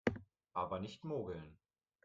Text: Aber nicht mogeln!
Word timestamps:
Aber 0.53 0.79
nicht 0.79 1.03
mogeln! 1.03 1.59